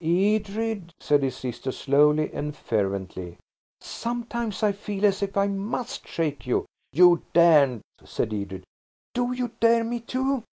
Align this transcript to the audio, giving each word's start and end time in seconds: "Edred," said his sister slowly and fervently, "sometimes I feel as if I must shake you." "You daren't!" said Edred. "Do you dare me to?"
"Edred," 0.03 0.95
said 0.99 1.21
his 1.21 1.35
sister 1.37 1.71
slowly 1.71 2.33
and 2.33 2.57
fervently, 2.57 3.37
"sometimes 3.79 4.63
I 4.63 4.71
feel 4.71 5.05
as 5.05 5.21
if 5.21 5.37
I 5.37 5.45
must 5.47 6.07
shake 6.07 6.47
you." 6.47 6.65
"You 6.91 7.21
daren't!" 7.33 7.83
said 8.03 8.33
Edred. 8.33 8.63
"Do 9.13 9.31
you 9.33 9.51
dare 9.61 9.83
me 9.83 9.99
to?" 9.99 10.41